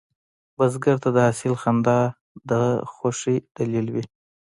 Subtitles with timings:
[0.57, 1.99] بزګر ته د حاصل خندا
[2.49, 2.51] د
[2.93, 4.03] خوښې دلیل وي